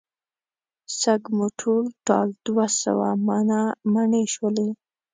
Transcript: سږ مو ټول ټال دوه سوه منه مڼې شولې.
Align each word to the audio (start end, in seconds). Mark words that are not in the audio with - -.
سږ 0.99 1.21
مو 1.35 1.47
ټول 1.59 1.83
ټال 2.07 2.27
دوه 2.45 2.65
سوه 2.81 3.07
منه 3.27 3.59
مڼې 3.93 4.23
شولې. 4.33 4.69